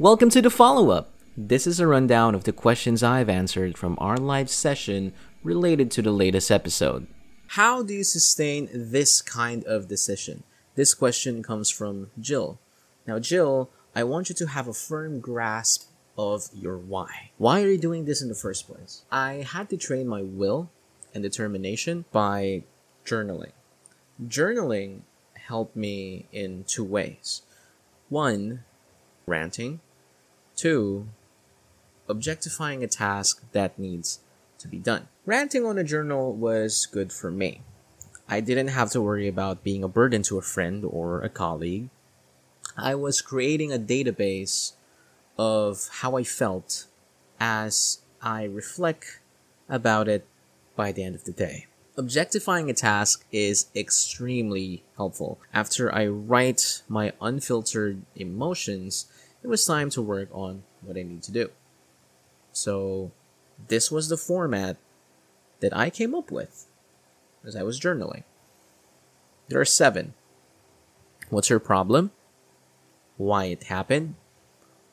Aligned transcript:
Welcome 0.00 0.30
to 0.30 0.40
the 0.40 0.48
follow 0.48 0.88
up. 0.88 1.12
This 1.36 1.66
is 1.66 1.78
a 1.78 1.86
rundown 1.86 2.34
of 2.34 2.44
the 2.44 2.54
questions 2.54 3.02
I've 3.02 3.28
answered 3.28 3.76
from 3.76 3.98
our 4.00 4.16
live 4.16 4.48
session 4.48 5.12
related 5.44 5.90
to 5.90 6.00
the 6.00 6.10
latest 6.10 6.50
episode. 6.50 7.06
How 7.48 7.82
do 7.82 7.92
you 7.92 8.02
sustain 8.02 8.70
this 8.72 9.20
kind 9.20 9.62
of 9.64 9.88
decision? 9.88 10.44
This 10.74 10.94
question 10.94 11.42
comes 11.42 11.68
from 11.68 12.10
Jill. 12.18 12.58
Now, 13.06 13.18
Jill, 13.18 13.68
I 13.94 14.04
want 14.04 14.30
you 14.30 14.34
to 14.36 14.46
have 14.46 14.66
a 14.66 14.72
firm 14.72 15.20
grasp 15.20 15.90
of 16.16 16.48
your 16.54 16.78
why. 16.78 17.32
Why 17.36 17.62
are 17.62 17.68
you 17.68 17.76
doing 17.76 18.06
this 18.06 18.22
in 18.22 18.30
the 18.30 18.34
first 18.34 18.66
place? 18.66 19.02
I 19.12 19.46
had 19.52 19.68
to 19.68 19.76
train 19.76 20.08
my 20.08 20.22
will 20.22 20.70
and 21.12 21.22
determination 21.22 22.06
by 22.10 22.62
journaling. 23.04 23.52
Journaling 24.26 25.02
helped 25.34 25.76
me 25.76 26.24
in 26.32 26.64
two 26.64 26.84
ways. 26.84 27.42
One, 28.08 28.64
ranting. 29.26 29.80
Two, 30.60 31.08
objectifying 32.06 32.84
a 32.84 32.86
task 32.86 33.50
that 33.52 33.78
needs 33.78 34.20
to 34.58 34.68
be 34.68 34.76
done. 34.76 35.08
Ranting 35.24 35.64
on 35.64 35.78
a 35.78 35.84
journal 35.84 36.34
was 36.34 36.84
good 36.84 37.14
for 37.14 37.30
me. 37.30 37.62
I 38.28 38.40
didn't 38.40 38.68
have 38.68 38.90
to 38.90 39.00
worry 39.00 39.26
about 39.26 39.64
being 39.64 39.82
a 39.82 39.88
burden 39.88 40.22
to 40.24 40.36
a 40.36 40.42
friend 40.42 40.84
or 40.84 41.22
a 41.22 41.30
colleague. 41.30 41.88
I 42.76 42.94
was 42.94 43.22
creating 43.22 43.72
a 43.72 43.78
database 43.78 44.72
of 45.38 45.88
how 46.02 46.18
I 46.18 46.24
felt 46.24 46.84
as 47.40 48.02
I 48.20 48.44
reflect 48.44 49.20
about 49.66 50.08
it 50.08 50.26
by 50.76 50.92
the 50.92 51.04
end 51.04 51.14
of 51.14 51.24
the 51.24 51.32
day. 51.32 51.68
Objectifying 51.96 52.68
a 52.68 52.74
task 52.74 53.24
is 53.32 53.68
extremely 53.74 54.84
helpful. 54.98 55.40
After 55.54 55.90
I 55.90 56.06
write 56.08 56.82
my 56.86 57.14
unfiltered 57.18 58.02
emotions, 58.14 59.06
it 59.42 59.48
was 59.48 59.64
time 59.64 59.90
to 59.90 60.02
work 60.02 60.28
on 60.32 60.62
what 60.82 60.96
I 60.96 61.02
need 61.02 61.22
to 61.24 61.32
do. 61.32 61.50
So, 62.52 63.12
this 63.68 63.90
was 63.90 64.08
the 64.08 64.16
format 64.16 64.76
that 65.60 65.76
I 65.76 65.90
came 65.90 66.14
up 66.14 66.30
with 66.30 66.66
as 67.44 67.54
I 67.54 67.62
was 67.62 67.80
journaling. 67.80 68.24
There 69.48 69.60
are 69.60 69.64
seven. 69.64 70.14
What's 71.28 71.50
your 71.50 71.60
problem? 71.60 72.10
Why 73.16 73.46
it 73.46 73.64
happened? 73.64 74.14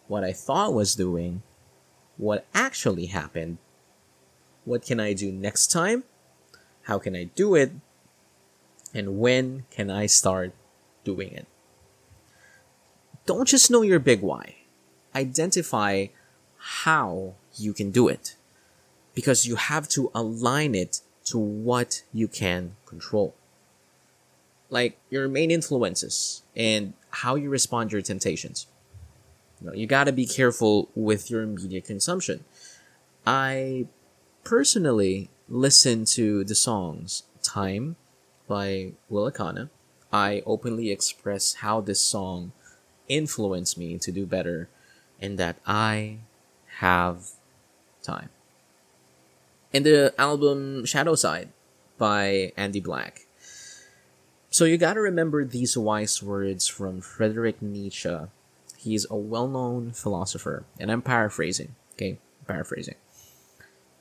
What 0.07 0.23
I 0.23 0.33
thought 0.33 0.73
was 0.73 0.95
doing? 0.95 1.43
What 2.17 2.45
actually 2.53 3.07
happened? 3.07 3.57
What 4.65 4.81
can 4.81 4.99
I 4.99 5.13
do 5.13 5.31
next 5.31 5.67
time? 5.67 6.03
How 6.83 6.99
can 6.99 7.15
I 7.15 7.25
do 7.25 7.55
it? 7.55 7.71
And 8.93 9.19
when 9.19 9.65
can 9.71 9.89
I 9.89 10.05
start 10.05 10.53
doing 11.03 11.31
it? 11.31 11.47
Don't 13.27 13.47
just 13.47 13.69
know 13.69 13.81
your 13.81 13.99
big 13.99 14.21
why. 14.21 14.55
Identify 15.13 16.07
how 16.57 17.35
you 17.57 17.73
can 17.73 17.91
do 17.91 18.07
it. 18.07 18.37
Because 19.13 19.45
you 19.45 19.57
have 19.57 19.89
to 19.89 20.09
align 20.15 20.73
it 20.73 21.01
to 21.25 21.37
what 21.37 22.03
you 22.13 22.29
can 22.29 22.77
control. 22.85 23.35
Like 24.69 24.97
your 25.09 25.27
main 25.27 25.51
influences 25.51 26.43
and 26.55 26.93
how 27.09 27.35
you 27.35 27.49
respond 27.49 27.89
to 27.89 27.97
your 27.97 28.01
temptations. 28.01 28.67
You, 29.59 29.67
know, 29.67 29.73
you 29.73 29.87
gotta 29.87 30.13
be 30.13 30.25
careful 30.25 30.89
with 30.95 31.29
your 31.29 31.45
media 31.45 31.81
consumption. 31.81 32.45
I 33.25 33.87
personally 34.45 35.29
listen 35.49 36.05
to 36.05 36.45
the 36.45 36.55
songs 36.55 37.23
Time 37.43 37.97
by 38.47 38.93
Will 39.09 39.29
Akana. 39.29 39.69
I 40.13 40.43
openly 40.45 40.91
express 40.91 41.55
how 41.55 41.81
this 41.81 41.99
song 41.99 42.53
influenced 43.07 43.77
me 43.77 43.97
to 43.97 44.11
do 44.11 44.25
better 44.25 44.69
and 45.19 45.37
that 45.39 45.57
I 45.65 46.19
have 46.79 47.31
time. 48.03 48.29
In 49.73 49.83
the 49.83 50.13
album 50.17 50.85
Shadow 50.85 51.15
Side 51.15 51.49
by 51.97 52.53
Andy 52.55 52.79
Black. 52.79 53.25
So 54.49 54.65
you 54.65 54.77
gotta 54.77 55.01
remember 55.01 55.43
these 55.43 55.77
wise 55.77 56.23
words 56.23 56.67
from 56.67 57.01
Frederick 57.01 57.61
Nietzsche. 57.61 58.17
He's 58.77 59.05
a 59.09 59.15
well 59.15 59.47
known 59.47 59.91
philosopher, 59.91 60.65
and 60.79 60.91
I'm 60.91 61.01
paraphrasing, 61.01 61.75
okay? 61.93 62.19
Paraphrasing. 62.47 62.95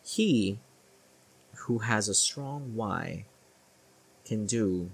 He 0.04 0.60
who 1.66 1.78
has 1.78 2.08
a 2.08 2.14
strong 2.14 2.76
why 2.76 3.24
can 4.24 4.46
do 4.46 4.90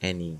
any. 0.00 0.38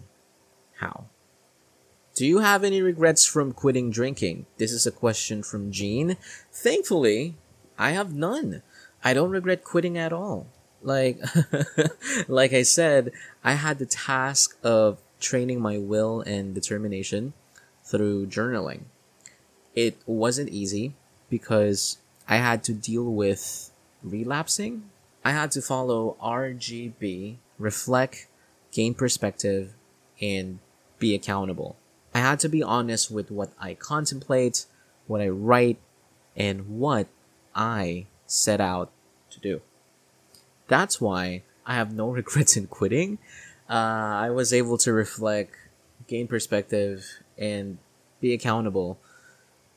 Do 2.21 2.27
you 2.27 2.41
have 2.41 2.65
any 2.65 2.83
regrets 2.83 3.25
from 3.25 3.53
quitting 3.53 3.91
drinking? 3.91 4.45
This 4.59 4.73
is 4.73 4.87
a 4.87 4.91
question 4.91 5.43
from 5.43 5.73
Jean. 5.73 6.19
Thankfully, 6.53 7.37
I 7.79 7.93
have 7.93 8.13
none. 8.13 8.61
I 9.03 9.15
don't 9.15 9.31
regret 9.31 9.65
quitting 9.65 9.97
at 9.97 10.13
all. 10.13 10.47
Like 10.83 11.19
like 12.29 12.53
I 12.53 12.63
said, 12.63 13.13
I 13.43 13.55
had 13.55 13.79
the 13.79 13.87
task 13.87 14.59
of 14.63 14.99
training 15.19 15.63
my 15.63 15.79
will 15.79 16.21
and 16.21 16.55
determination 16.55 17.33
through 17.85 18.27
journaling. 18.27 18.83
It 19.75 19.97
wasn't 20.05 20.51
easy 20.51 20.93
because 21.31 21.97
I 22.29 22.37
had 22.37 22.63
to 22.65 22.75
deal 22.75 23.11
with 23.11 23.71
relapsing. 24.03 24.91
I 25.25 25.31
had 25.31 25.53
to 25.53 25.63
follow 25.63 26.19
RGB, 26.23 27.37
reflect, 27.59 28.27
gain 28.73 28.93
perspective, 28.93 29.73
and 30.21 30.59
be 30.99 31.15
accountable. 31.15 31.79
I 32.15 32.19
had 32.19 32.41
to 32.41 32.49
be 32.49 32.63
honest 32.63 33.11
with 33.11 33.31
what 33.31 33.53
I 33.59 33.75
contemplate, 33.75 34.67
what 35.07 35.21
I 35.21 35.29
write, 35.29 35.79
and 36.37 36.79
what 36.79 37.07
I 37.55 38.07
set 38.27 38.61
out 38.61 38.91
to 39.31 39.41
do. 39.41 39.61
That's 40.69 41.01
why 41.01 41.43
I 41.67 41.75
have 41.75 41.95
no 41.95 42.11
regrets 42.21 42.57
in 42.57 42.67
quitting. 42.67 43.19
Uh, 43.69 43.75
I 44.27 44.31
was 44.31 44.53
able 44.53 44.79
to 44.79 44.93
reflect, 44.93 45.55
gain 46.07 46.27
perspective, 46.27 47.07
and 47.39 47.79
be 48.21 48.33
accountable 48.35 48.99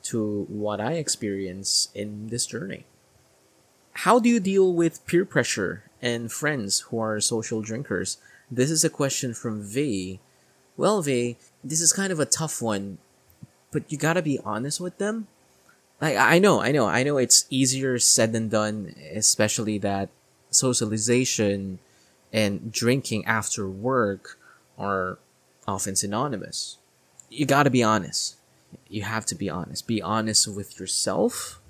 to 0.04 0.46
what 0.50 0.82
I 0.82 0.94
experience 0.94 1.90
in 1.94 2.28
this 2.28 2.46
journey. 2.46 2.86
How 3.94 4.20
do 4.20 4.28
you 4.28 4.40
deal 4.40 4.74
with 4.74 5.06
peer 5.06 5.24
pressure 5.24 5.84
and 6.02 6.32
friends 6.32 6.82
who 6.82 7.00
are 7.00 7.20
social 7.20 7.62
drinkers? 7.62 8.18
This 8.50 8.72
is 8.72 8.84
a 8.84 8.90
question 8.90 9.34
from 9.34 9.62
V. 9.62 10.20
Well, 10.76 11.02
V, 11.02 11.38
this 11.64 11.82
is 11.82 11.94
kind 11.94 12.12
of 12.12 12.20
a 12.20 12.26
tough 12.26 12.62
one, 12.62 12.98
but 13.72 13.92
you 13.92 13.98
gotta 13.98 14.22
be 14.22 14.40
honest 14.44 14.80
with 14.80 14.98
them. 14.98 15.28
Like, 16.02 16.18
I 16.18 16.40
know, 16.40 16.62
I 16.62 16.72
know, 16.72 16.88
I 16.88 17.04
know 17.04 17.18
it's 17.18 17.46
easier 17.50 18.00
said 18.00 18.34
than 18.34 18.50
done, 18.50 18.96
especially 19.14 19.78
that 19.80 20.10
socialization 20.50 21.80
and 22.32 22.72
drinking 22.72 23.26
after 23.26 23.70
work 23.70 24.40
are 24.78 25.20
often 25.68 25.96
synonymous. 25.96 26.78
You 27.30 27.46
gotta 27.46 27.70
be 27.70 27.84
honest. 27.84 28.36
You 28.90 29.04
have 29.04 29.26
to 29.28 29.36
be 29.36 29.50
honest. 29.50 29.88
Be 29.88 30.02
honest 30.02 30.48
with 30.48 30.80
yourself, 30.80 31.62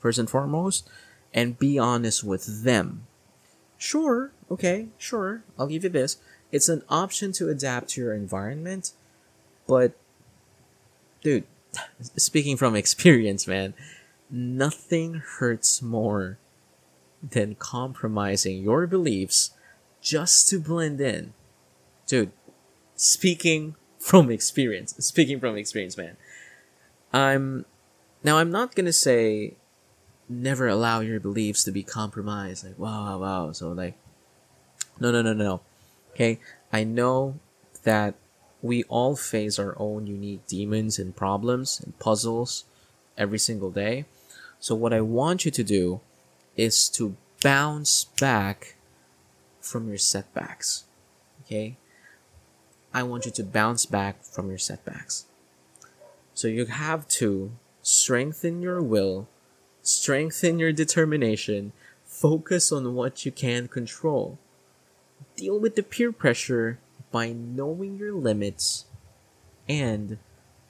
first 0.00 0.18
and 0.18 0.28
foremost, 0.28 0.88
and 1.32 1.58
be 1.58 1.78
honest 1.78 2.24
with 2.24 2.64
them. 2.64 3.06
Sure, 3.78 4.32
okay, 4.50 4.88
sure, 4.98 5.42
I'll 5.58 5.66
give 5.66 5.84
you 5.84 5.90
this. 5.90 6.18
It's 6.52 6.68
an 6.68 6.82
option 6.88 7.32
to 7.32 7.48
adapt 7.48 7.88
to 7.90 8.00
your 8.00 8.14
environment, 8.14 8.92
but 9.66 9.92
dude, 11.22 11.44
speaking 12.16 12.56
from 12.56 12.76
experience, 12.76 13.46
man, 13.46 13.74
nothing 14.30 15.14
hurts 15.14 15.82
more 15.82 16.38
than 17.22 17.54
compromising 17.54 18.62
your 18.62 18.86
beliefs 18.86 19.52
just 20.00 20.48
to 20.48 20.60
blend 20.60 21.00
in. 21.00 21.32
Dude, 22.06 22.32
speaking 22.96 23.76
from 23.98 24.30
experience, 24.30 24.94
speaking 24.98 25.40
from 25.40 25.56
experience, 25.56 25.96
man. 25.96 26.16
I'm 27.12 27.64
now 28.24 28.38
I'm 28.38 28.50
not 28.50 28.74
to 28.74 28.92
say 28.92 29.54
never 30.28 30.66
allow 30.66 31.00
your 31.00 31.20
beliefs 31.20 31.64
to 31.64 31.70
be 31.70 31.82
compromised 31.82 32.64
like 32.64 32.78
wow 32.78 33.04
wow 33.04 33.18
wow 33.18 33.52
so 33.52 33.70
like 33.72 33.94
no 34.98 35.10
no 35.10 35.20
no 35.20 35.34
no 35.34 35.60
okay 36.12 36.38
i 36.72 36.84
know 36.84 37.38
that 37.82 38.14
we 38.62 38.84
all 38.84 39.16
face 39.16 39.58
our 39.58 39.74
own 39.78 40.06
unique 40.06 40.46
demons 40.46 40.98
and 40.98 41.16
problems 41.16 41.80
and 41.80 41.98
puzzles 41.98 42.64
every 43.18 43.38
single 43.38 43.70
day. 43.70 44.04
So, 44.60 44.74
what 44.74 44.92
I 44.92 45.00
want 45.00 45.44
you 45.44 45.50
to 45.50 45.64
do 45.64 46.00
is 46.56 46.88
to 46.90 47.16
bounce 47.42 48.04
back 48.04 48.76
from 49.60 49.88
your 49.88 49.98
setbacks. 49.98 50.84
Okay? 51.44 51.76
I 52.94 53.02
want 53.02 53.26
you 53.26 53.32
to 53.32 53.44
bounce 53.44 53.86
back 53.86 54.22
from 54.22 54.48
your 54.48 54.58
setbacks. 54.58 55.26
So, 56.34 56.46
you 56.46 56.66
have 56.66 57.08
to 57.08 57.52
strengthen 57.82 58.62
your 58.62 58.80
will, 58.80 59.26
strengthen 59.82 60.60
your 60.60 60.72
determination, 60.72 61.72
focus 62.04 62.70
on 62.70 62.94
what 62.94 63.26
you 63.26 63.32
can 63.32 63.66
control, 63.66 64.38
deal 65.42 65.58
with 65.58 65.74
the 65.74 65.82
peer 65.82 66.12
pressure 66.12 66.78
by 67.10 67.32
knowing 67.32 67.98
your 67.98 68.12
limits 68.12 68.84
and 69.68 70.18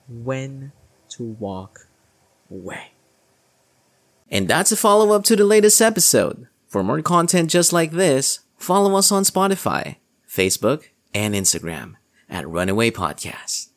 when 0.08 0.72
to 1.10 1.22
walk 1.22 1.88
away. 2.50 2.92
And 4.30 4.48
that's 4.48 4.72
a 4.72 4.76
follow 4.76 5.12
up 5.12 5.24
to 5.24 5.36
the 5.36 5.44
latest 5.44 5.82
episode. 5.82 6.48
For 6.68 6.82
more 6.82 7.02
content 7.02 7.50
just 7.50 7.70
like 7.70 7.90
this, 7.90 8.40
follow 8.56 8.96
us 8.96 9.12
on 9.12 9.24
Spotify, 9.24 9.96
Facebook, 10.26 10.84
and 11.12 11.34
Instagram 11.34 11.96
at 12.30 12.48
Runaway 12.48 12.90
Podcast. 12.90 13.71